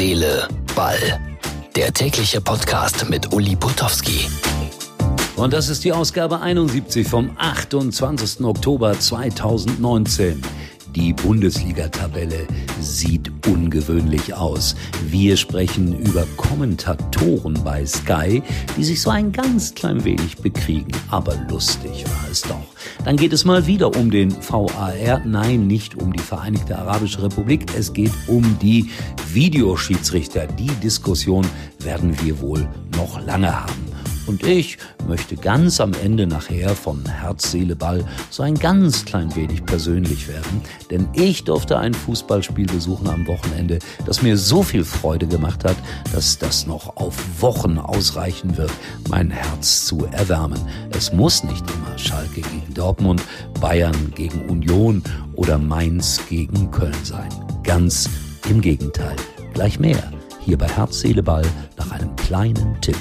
[0.00, 1.20] Seele, Ball.
[1.76, 4.30] Der tägliche Podcast mit Uli Putowski.
[5.36, 8.42] Und das ist die Ausgabe 71 vom 28.
[8.46, 10.40] Oktober 2019.
[10.94, 12.46] Die Bundesliga-Tabelle
[12.80, 14.74] sieht ungewöhnlich aus.
[15.08, 18.42] Wir sprechen über Kommentatoren bei Sky,
[18.76, 20.90] die sich so ein ganz klein wenig bekriegen.
[21.10, 22.66] Aber lustig war es doch.
[23.04, 25.20] Dann geht es mal wieder um den VAR.
[25.24, 27.66] Nein, nicht um die Vereinigte Arabische Republik.
[27.76, 28.90] Es geht um die
[29.32, 30.46] Videoschiedsrichter.
[30.48, 31.46] Die Diskussion
[31.78, 33.89] werden wir wohl noch lange haben.
[34.30, 39.34] Und ich möchte ganz am Ende nachher von Herz, Seele, Ball so ein ganz klein
[39.34, 44.84] wenig persönlich werden, denn ich durfte ein Fußballspiel besuchen am Wochenende, das mir so viel
[44.84, 45.76] Freude gemacht hat,
[46.12, 48.70] dass das noch auf Wochen ausreichen wird,
[49.08, 50.60] mein Herz zu erwärmen.
[50.96, 53.24] Es muss nicht immer Schalke gegen Dortmund,
[53.60, 55.02] Bayern gegen Union
[55.34, 57.30] oder Mainz gegen Köln sein.
[57.64, 58.08] Ganz
[58.48, 59.16] im Gegenteil.
[59.54, 61.44] Gleich mehr hier bei Herz, Seele, Ball
[61.76, 62.96] nach einem kleinen Tipp.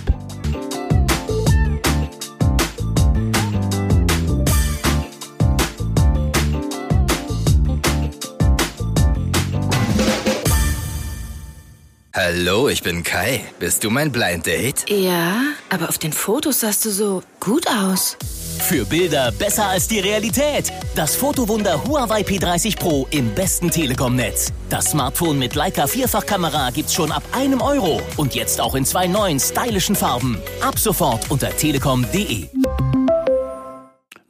[12.21, 13.45] Hallo, ich bin Kai.
[13.59, 14.83] Bist du mein Blind Date?
[14.89, 18.17] Ja, aber auf den Fotos sahst du so gut aus.
[18.59, 20.69] Für Bilder besser als die Realität.
[20.95, 24.51] Das Fotowunder Huawei P30 Pro im besten Telekom-Netz.
[24.69, 28.01] Das Smartphone mit Leica Vierfachkamera gibt's schon ab einem Euro.
[28.17, 30.41] Und jetzt auch in zwei neuen stylischen Farben.
[30.59, 32.49] Ab sofort unter telekom.de.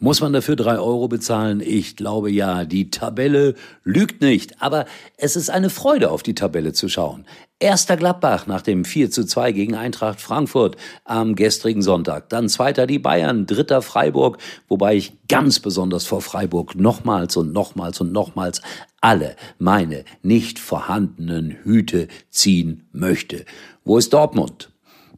[0.01, 1.59] Muss man dafür drei Euro bezahlen?
[1.59, 2.63] Ich glaube ja.
[2.63, 4.61] Die Tabelle lügt nicht.
[4.61, 4.85] Aber
[5.17, 7.25] es ist eine Freude, auf die Tabelle zu schauen.
[7.59, 12.29] Erster Gladbach nach dem 4 zu 2 gegen Eintracht Frankfurt am gestrigen Sonntag.
[12.29, 14.37] Dann zweiter die Bayern, dritter Freiburg,
[14.69, 18.61] wobei ich ganz besonders vor Freiburg nochmals und nochmals und nochmals
[19.01, 23.43] alle meine nicht vorhandenen Hüte ziehen möchte.
[23.83, 24.71] Wo ist Dortmund?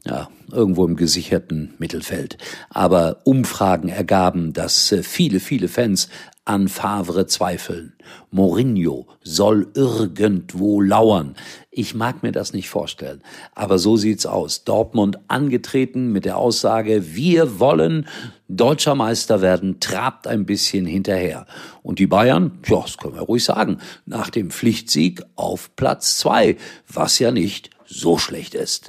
[0.04, 2.38] Ja, irgendwo im gesicherten Mittelfeld.
[2.70, 6.08] Aber Umfragen ergaben, dass äh, viele, viele Fans
[6.44, 7.92] an Favre zweifeln.
[8.32, 11.36] Mourinho soll irgendwo lauern.
[11.70, 13.22] Ich mag mir das nicht vorstellen.
[13.54, 14.64] Aber so sieht's aus.
[14.64, 18.08] Dortmund angetreten mit der Aussage, wir wollen
[18.48, 21.46] deutscher Meister werden, trabt ein bisschen hinterher.
[21.84, 26.56] Und die Bayern, ja, das können wir ruhig sagen, nach dem Pflichtsieg auf Platz zwei,
[26.92, 28.86] was ja nicht so schlecht ist.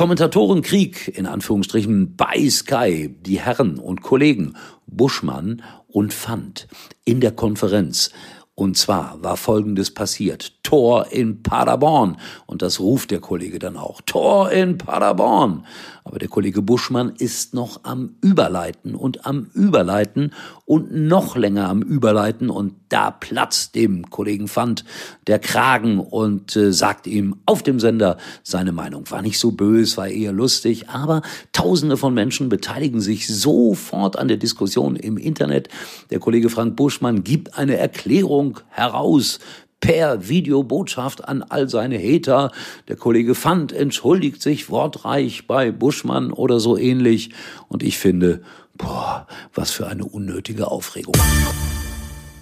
[0.00, 4.56] Kommentatorenkrieg in Anführungsstrichen bei Sky, die Herren und Kollegen
[4.86, 6.68] Buschmann und Fand
[7.04, 8.08] in der Konferenz.
[8.54, 10.59] Und zwar war Folgendes passiert.
[10.70, 12.16] Tor in Paderborn.
[12.46, 14.00] Und das ruft der Kollege dann auch.
[14.06, 15.66] Tor in Paderborn.
[16.04, 20.32] Aber der Kollege Buschmann ist noch am Überleiten und am Überleiten
[20.66, 22.50] und noch länger am Überleiten.
[22.50, 24.84] Und da platzt dem Kollegen Fand
[25.26, 29.10] der Kragen und äh, sagt ihm auf dem Sender seine Meinung.
[29.10, 31.22] War nicht so bös, war eher lustig, aber
[31.52, 35.68] Tausende von Menschen beteiligen sich sofort an der Diskussion im Internet.
[36.10, 39.40] Der Kollege Frank Buschmann gibt eine Erklärung heraus
[39.80, 42.52] per Videobotschaft an all seine Hater.
[42.88, 47.30] Der Kollege Fand entschuldigt sich wortreich bei Buschmann oder so ähnlich.
[47.68, 48.42] Und ich finde,
[48.74, 51.14] boah, was für eine unnötige Aufregung.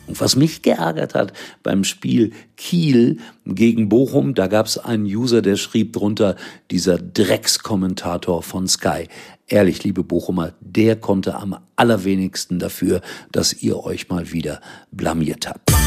[0.08, 5.42] Und was mich geärgert hat beim Spiel Kiel gegen Bochum, da gab es einen User,
[5.42, 6.34] der schrieb drunter,
[6.70, 9.06] dieser Dreckskommentator von Sky.
[9.46, 14.60] Ehrlich, liebe Bochumer, der konnte am allerwenigsten dafür, dass ihr euch mal wieder
[14.90, 15.77] blamiert habt.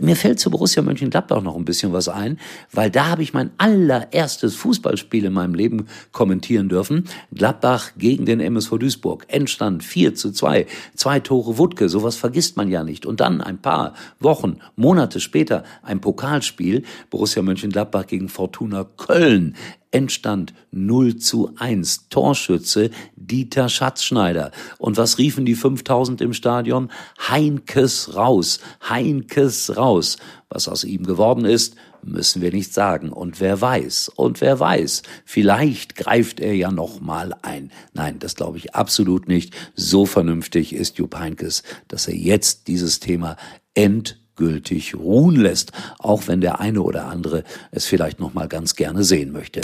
[0.00, 2.38] Mir fällt zu Borussia Mönchengladbach noch ein bisschen was ein,
[2.72, 7.04] weil da habe ich mein allererstes Fußballspiel in meinem Leben kommentieren dürfen.
[7.32, 9.24] Gladbach gegen den MSV Duisburg.
[9.28, 10.66] Endstand 4 zu 2.
[10.94, 13.06] Zwei Tore Wutke, sowas vergisst man ja nicht.
[13.06, 16.82] Und dann ein paar Wochen, Monate später ein Pokalspiel.
[17.10, 19.56] Borussia Mönchengladbach gegen Fortuna Köln.
[19.90, 22.08] Endstand 0 zu 1.
[22.08, 24.50] Torschütze Dieter Schatzschneider.
[24.78, 26.90] Und was riefen die 5000 im Stadion?
[27.28, 30.16] Heinkes raus, Heinkes raus.
[30.50, 33.10] Was aus ihm geworden ist, müssen wir nicht sagen.
[33.10, 37.70] Und wer weiß, und wer weiß, vielleicht greift er ja noch mal ein.
[37.92, 39.54] Nein, das glaube ich absolut nicht.
[39.74, 43.36] So vernünftig ist Jupp Heinkes, dass er jetzt dieses Thema
[43.74, 48.74] end gültig ruhen lässt, auch wenn der eine oder andere es vielleicht noch mal ganz
[48.74, 49.60] gerne sehen möchte.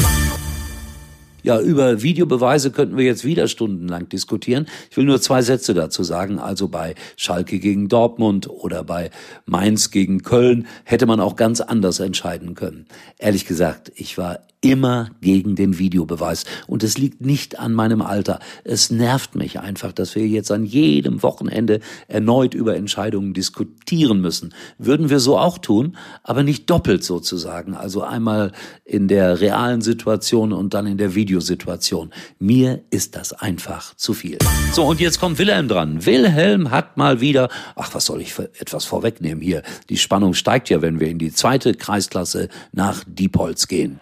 [1.45, 4.67] Ja, über Videobeweise könnten wir jetzt wieder stundenlang diskutieren.
[4.91, 6.39] Ich will nur zwei Sätze dazu sagen.
[6.39, 9.11] Also bei Schalke gegen Dortmund oder bei
[9.45, 12.87] Mainz gegen Köln hätte man auch ganz anders entscheiden können.
[13.19, 16.45] Ehrlich gesagt, ich war immer gegen den Videobeweis.
[16.67, 18.41] Und es liegt nicht an meinem Alter.
[18.65, 24.55] Es nervt mich einfach, dass wir jetzt an jedem Wochenende erneut über Entscheidungen diskutieren müssen.
[24.79, 27.75] Würden wir so auch tun, aber nicht doppelt sozusagen.
[27.75, 28.53] Also einmal
[28.85, 32.11] in der realen Situation und dann in der Videosituation.
[32.39, 34.39] Mir ist das einfach zu viel.
[34.73, 36.07] So, und jetzt kommt Wilhelm dran.
[36.07, 39.63] Wilhelm hat mal wieder, ach, was soll ich etwas vorwegnehmen hier?
[39.91, 44.01] Die Spannung steigt ja, wenn wir in die zweite Kreisklasse nach Diepholz gehen.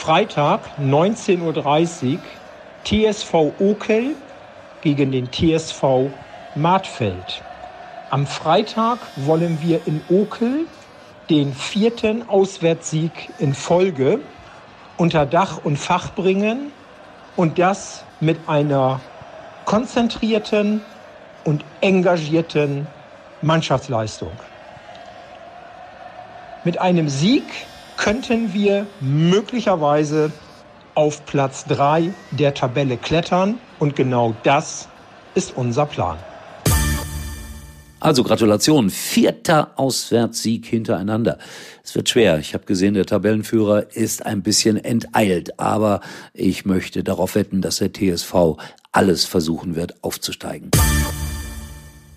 [0.00, 2.22] Freitag 19.30 Uhr
[2.84, 4.16] TSV Okel
[4.80, 5.82] gegen den TSV
[6.54, 7.42] Martfeld.
[8.08, 10.68] Am Freitag wollen wir in Okel
[11.28, 14.22] den vierten Auswärtssieg in Folge
[14.96, 16.72] unter Dach und Fach bringen
[17.36, 19.02] und das mit einer
[19.66, 20.86] konzentrierten
[21.44, 22.86] und engagierten
[23.42, 24.42] Mannschaftsleistung.
[26.64, 27.52] Mit einem Sieg
[28.00, 30.32] könnten wir möglicherweise
[30.94, 33.58] auf Platz 3 der Tabelle klettern.
[33.78, 34.88] Und genau das
[35.34, 36.16] ist unser Plan.
[38.00, 41.36] Also Gratulation, vierter Auswärtssieg hintereinander.
[41.84, 42.38] Es wird schwer.
[42.38, 46.00] Ich habe gesehen, der Tabellenführer ist ein bisschen enteilt, aber
[46.32, 48.56] ich möchte darauf wetten, dass der TSV
[48.92, 50.70] alles versuchen wird, aufzusteigen.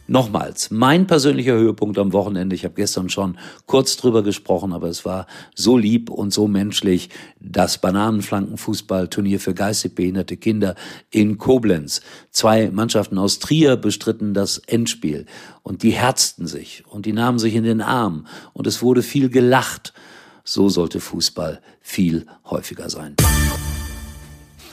[0.06, 5.06] Nochmals, mein persönlicher Höhepunkt am Wochenende, ich habe gestern schon kurz drüber gesprochen, aber es
[5.06, 7.10] war so lieb und so menschlich,
[7.40, 10.76] das Bananenflankenfußballturnier für geistig behinderte Kinder
[11.10, 12.02] in Koblenz.
[12.32, 15.26] Zwei Mannschaften aus Trier bestritten das Endspiel
[15.62, 19.30] und die herzten sich und die nahmen sich in den Arm und es wurde viel
[19.30, 19.94] gelacht.
[20.44, 23.16] So sollte Fußball viel häufiger sein.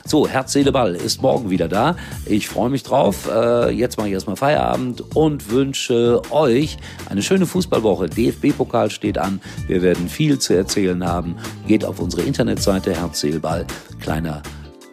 [0.04, 1.96] So, Herz, Seele, Ball ist morgen wieder da.
[2.26, 3.28] Ich freue mich drauf.
[3.28, 8.08] Äh, jetzt mache ich erstmal Feierabend und wünsche euch eine schöne Fußballwoche.
[8.08, 9.40] DFB-Pokal steht an.
[9.66, 11.36] Wir werden viel zu erzählen haben.
[11.66, 13.66] Geht auf unsere Internetseite Herz, Seele, Ball.
[14.00, 14.42] Kleiner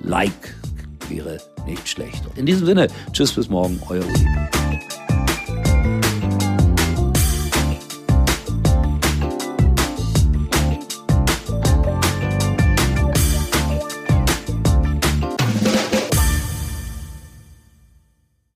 [0.01, 0.55] Like
[1.09, 2.23] wäre nicht schlecht.
[2.35, 4.66] In diesem Sinne, tschüss bis morgen, euer Uli.